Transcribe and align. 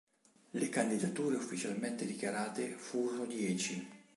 Le 0.55 0.65
candidature 0.69 1.35
ufficialmente 1.35 2.07
dichiarate 2.07 2.69
furono 2.71 3.27
dieci. 3.27 3.87